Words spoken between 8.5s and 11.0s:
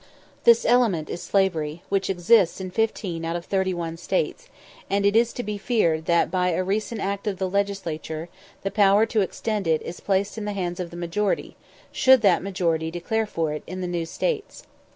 the power to extend it is placed in the hands of the